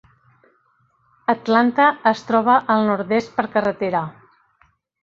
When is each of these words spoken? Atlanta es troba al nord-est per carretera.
Atlanta 1.35 1.87
es 2.13 2.25
troba 2.31 2.57
al 2.77 2.89
nord-est 2.89 3.39
per 3.39 3.51
carretera. 3.59 4.07